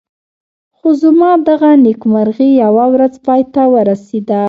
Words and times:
خو 0.77 0.87
زما 1.01 1.31
دغه 1.49 1.71
نېکمرغي 1.83 2.49
یوه 2.63 2.85
ورځ 2.93 3.13
پای 3.25 3.41
ته 3.53 3.61
ورسېده. 3.73 4.39